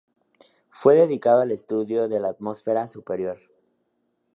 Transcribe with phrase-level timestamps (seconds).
[0.71, 3.37] Fue dedicado al estudio de la atmósfera superior.